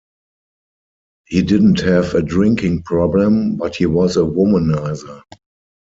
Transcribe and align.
He 1.27 1.43
didn't 1.43 1.81
have 1.81 2.15
a 2.15 2.23
drinking 2.23 2.81
problem, 2.81 3.57
but 3.57 3.75
he 3.75 3.85
was 3.85 4.17
a 4.17 4.21
womanizer. 4.21 5.21